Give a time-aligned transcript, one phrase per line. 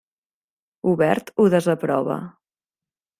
[0.91, 2.17] Hubert ho desaprova.